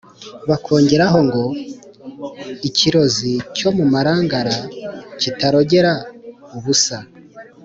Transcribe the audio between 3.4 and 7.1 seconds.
cyo mu marangara kitarogera ubusa